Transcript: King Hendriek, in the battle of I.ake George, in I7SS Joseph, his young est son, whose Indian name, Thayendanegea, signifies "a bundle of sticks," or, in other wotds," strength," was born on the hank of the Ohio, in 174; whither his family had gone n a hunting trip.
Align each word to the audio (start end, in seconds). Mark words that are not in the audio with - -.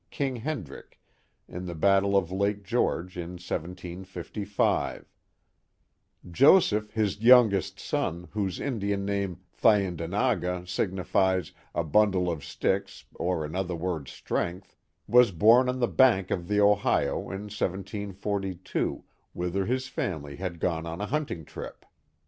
King 0.09 0.37
Hendriek, 0.37 0.99
in 1.47 1.67
the 1.67 1.75
battle 1.75 2.17
of 2.17 2.33
I.ake 2.33 2.63
George, 2.63 3.19
in 3.19 3.37
I7SS 3.37 5.05
Joseph, 6.31 6.91
his 6.93 7.19
young 7.21 7.53
est 7.53 7.79
son, 7.79 8.27
whose 8.31 8.59
Indian 8.59 9.05
name, 9.05 9.41
Thayendanegea, 9.55 10.67
signifies 10.67 11.51
"a 11.75 11.83
bundle 11.83 12.31
of 12.31 12.43
sticks," 12.43 13.05
or, 13.13 13.45
in 13.45 13.55
other 13.55 13.75
wotds," 13.75 14.09
strength," 14.09 14.75
was 15.05 15.29
born 15.29 15.69
on 15.69 15.77
the 15.79 15.93
hank 15.99 16.31
of 16.31 16.47
the 16.47 16.59
Ohio, 16.59 17.29
in 17.29 17.47
174; 17.51 18.41
whither 19.33 19.65
his 19.67 19.87
family 19.87 20.37
had 20.37 20.59
gone 20.59 20.87
n 20.87 20.99
a 20.99 21.05
hunting 21.05 21.45
trip. 21.45 21.85